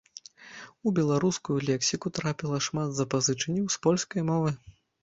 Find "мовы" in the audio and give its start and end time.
4.35-4.61